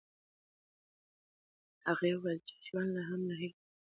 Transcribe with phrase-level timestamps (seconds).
[1.85, 3.79] هغې وویل چې ژوند لا هم له هیلو ډک دی.